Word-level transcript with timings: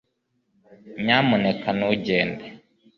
nyamuneka 1.03 1.67
ntugende 1.77 2.45